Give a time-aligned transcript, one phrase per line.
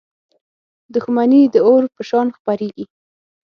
[0.93, 2.85] •دښمني د اور په شان خپرېږي.